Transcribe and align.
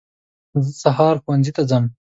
زه 0.63 0.65
هر 0.67 0.71
سهار 0.81 1.15
ښوونځي 1.23 1.51
ته 1.57 1.63
ځم. 1.69 1.83